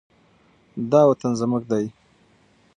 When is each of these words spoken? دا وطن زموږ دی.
دا 0.91 1.01
وطن 1.09 1.31
زموږ 1.41 1.63
دی. 1.71 1.85